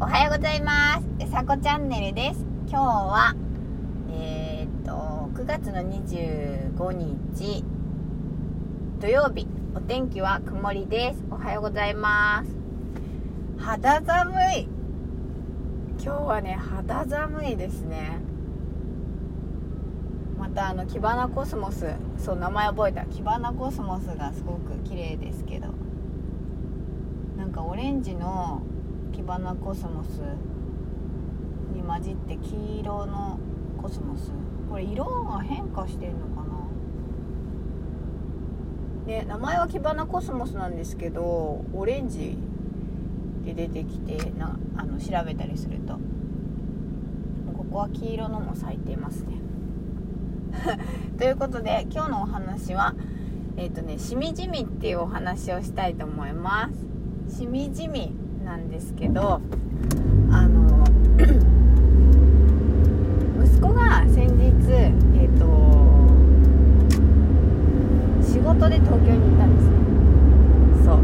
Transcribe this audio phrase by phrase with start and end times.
[0.00, 1.26] おはようございます。
[1.26, 2.46] うさこチャンネルです。
[2.68, 3.34] 今日は、
[4.12, 4.92] えー、っと、
[5.34, 7.64] 9月の25日、
[9.00, 11.24] 土曜日、お天気は曇りです。
[11.32, 12.56] おはようございます。
[13.58, 14.68] 肌寒い。
[16.00, 18.20] 今日はね、肌寒いですね。
[20.38, 23.04] またあの、キバナコスモス、そう、名前覚えた。
[23.06, 25.74] キバナコスモスがすごく綺麗ですけど、
[27.36, 28.62] なんかオレンジの
[29.18, 30.20] キバナコスモス
[31.74, 33.40] に混じって黄色の
[33.82, 34.30] コスモス。
[34.70, 36.44] これ色が変化してんのか
[39.06, 39.08] な？
[39.08, 42.38] で名前はキバナコスモスなんですけどオレンジ
[43.44, 45.98] で出てきてなあの調べたりすると。
[47.56, 49.32] ここは黄色のも咲いていますね。
[51.18, 52.94] ということで今日のお話は
[53.56, 56.70] えっ、ー、とねしみじみっていうお話をしたいと思いま
[57.26, 57.38] す。
[57.38, 58.27] しみじみ。
[58.48, 59.42] なんですけど
[60.32, 60.82] あの
[63.44, 65.44] 息子が先日えっ、ー、と
[68.24, 69.76] 仕事で東京に行ったんですね。
[70.82, 70.98] そう。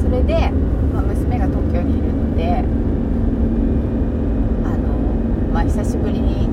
[0.00, 0.50] それで、
[0.94, 2.64] まあ、娘が東京にいるので
[4.64, 4.88] あの
[5.52, 6.48] まあ久しぶりに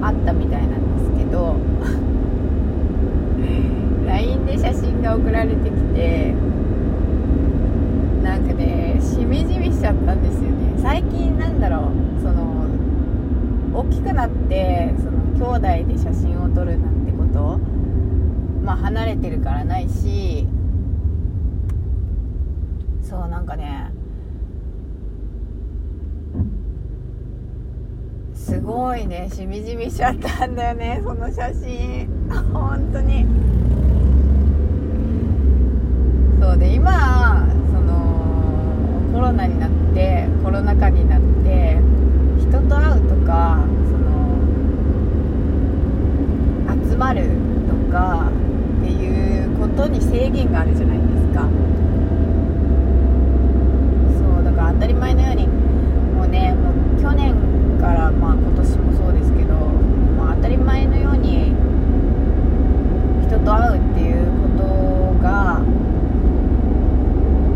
[0.00, 1.56] 会ったみたいなんですけど
[4.06, 6.34] LINE で写真が送られてきて
[8.26, 10.82] なんかねしみじみしちゃったんですよね。
[10.82, 12.66] 最近なんだろうその
[13.72, 15.04] 大きくなってそ
[15.44, 17.58] の兄弟で写真を撮るなんてこと
[18.64, 20.44] まあ離れてるからないし
[23.00, 23.92] そうなんかね
[28.34, 32.08] すごいねしみじみしちゃったんだよねその写真。
[32.52, 33.24] 本当に。
[36.40, 37.46] そうで今
[39.16, 41.78] コロナになってコロナ禍になって
[42.38, 44.36] 人と会うとかその
[46.90, 47.30] 集まる
[47.66, 48.30] とか
[48.82, 51.48] っていうことに制限があるじゃないですか
[54.18, 57.34] そうだから当たり前のようにもうねもう去年
[57.80, 61.54] からまあ今年もそうですけど、まあ、当たり前のように
[63.26, 65.62] 人と会うっていうことが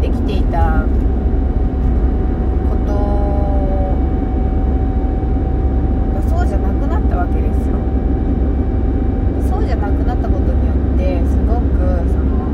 [0.00, 0.86] できていた
[7.21, 7.76] わけですよ
[9.50, 11.76] そうじゃなくなったことによってすごく
[12.09, 12.48] その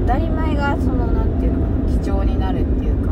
[0.00, 3.10] 当たり前がその何て言うのかな貴重になるっていうか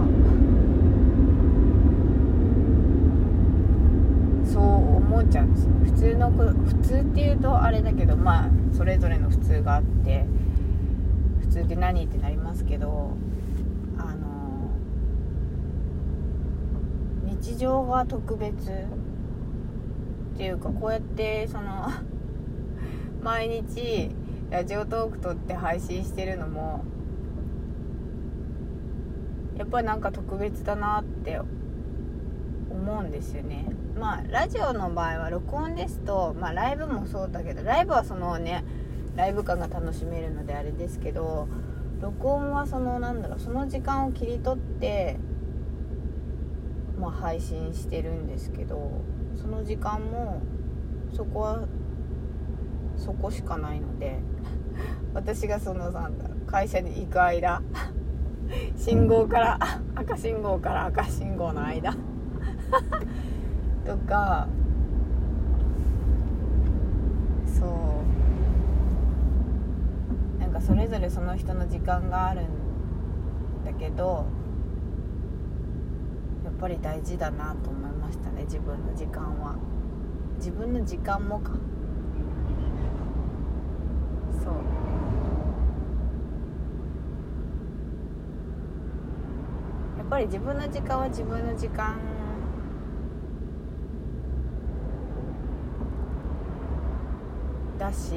[4.53, 4.62] そう
[4.99, 10.25] 思ちゃうんです普通の普通っていうとあれだけどまあそれぞれの普通があって
[11.41, 13.16] 普通って何ってなりますけど
[13.98, 14.70] あの
[17.25, 21.88] 日常が特別っていうかこうやってその
[23.22, 24.10] 毎日
[24.50, 26.84] ラジオトーク撮って配信してるのも
[29.56, 31.41] やっぱりなんか特別だなって
[32.76, 33.66] 思うんですよね。
[33.98, 38.64] まあラジオの場合は録音ですとまあライブもそうだけどライブはそのね
[39.16, 41.48] ライブ感が楽しめるのであれですけど
[42.00, 45.19] 録音はそのなんだろうその時間を切り取って
[46.98, 48.91] まあ、配信してるんですけど
[49.37, 50.41] その時間も
[51.14, 51.69] そこは
[52.97, 54.19] そこしかないので
[55.12, 57.62] 私がそのなんだ会社に行く間
[58.76, 59.58] 信号から
[59.94, 61.94] 赤信号から赤信号の間
[63.87, 64.49] とか
[67.47, 67.65] そ
[70.38, 70.41] う。
[70.41, 72.44] なんかそれぞれその人の時間があるん
[73.65, 74.26] だけど
[76.44, 79.56] やっぱり大事だなと思いましたね自分の時間は。
[80.38, 81.53] 自分の時間もか。
[84.44, 84.55] そう。
[89.99, 91.96] やっぱり自分の時間は自分の時間
[97.78, 98.12] だし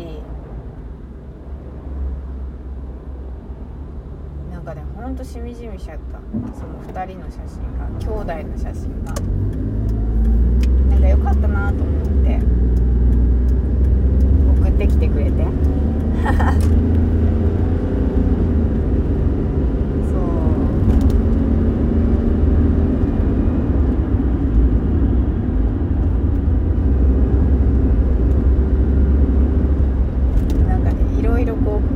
[4.51, 6.19] なんかねほんとしみじみしちゃった。
[6.53, 9.13] その2人の写真が兄弟の写真が
[10.89, 12.39] なんか良かったなと思って
[14.61, 15.51] 送ってきてくれてな
[30.77, 31.89] んかねいろいろこう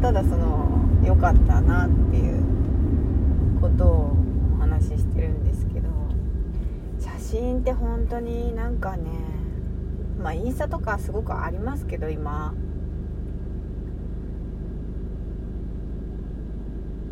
[0.00, 2.42] ただその良かったなっていう
[3.60, 4.16] ことを
[4.56, 5.88] お話ししてるんですけど
[7.00, 9.10] 写真って本当になんかね
[10.22, 12.54] まあインスタとかすごくありますけど今。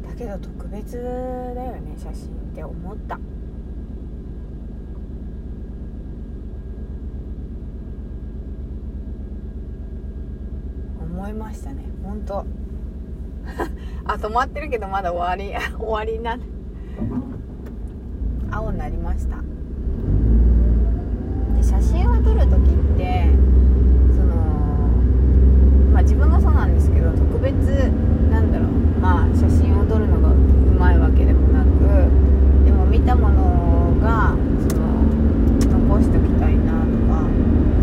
[0.09, 3.19] だけど特別だよね写真って思った。
[11.01, 12.66] 思いましたね本当。
[14.09, 16.39] あ止まってるけどまだ終わり 終わりな。
[18.51, 19.37] 青になりました。
[21.57, 23.29] で写真を撮る時って
[24.15, 24.35] その
[25.93, 27.55] まあ自分がそうなんですけど特別
[28.31, 28.69] なんだろう
[29.01, 30.35] まあ写真を撮るのがう
[30.79, 31.67] まいわけでもなく
[32.65, 34.35] でも見たものが
[34.69, 34.87] その
[35.89, 36.79] 残しておきたいなと
[37.09, 37.27] か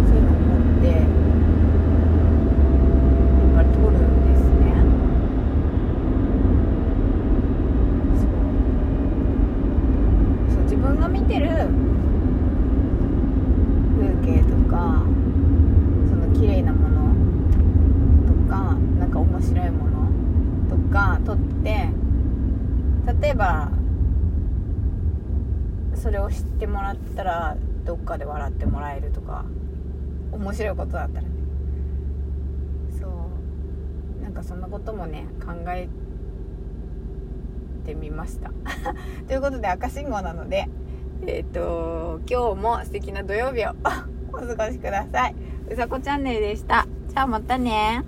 [0.08, 0.94] そういうのを思ってや
[3.52, 4.64] っぱり撮るんですね
[8.16, 8.24] そ
[10.52, 11.48] うそう自分が見てる
[14.00, 15.04] 風景とか
[16.10, 17.16] その綺麗なもの
[18.28, 19.94] とかなんか面白いもの
[20.70, 21.90] とか撮って
[23.24, 23.70] 例えば
[25.96, 27.56] それを知ってもらったら
[27.86, 29.46] どっかで笑ってもらえるとか
[30.34, 31.30] 面白いことだったらね。
[33.00, 33.08] そ
[34.20, 34.22] う。
[34.22, 35.88] なんかそんなこともね考え
[37.86, 38.52] てみました。
[39.26, 40.68] ということで赤信号なので
[41.26, 43.70] えっ、と今日も素敵な土曜日を
[44.34, 45.36] お過ごしください。
[45.70, 46.86] うさこチャンネルでした。
[47.08, 48.04] じゃあまたね。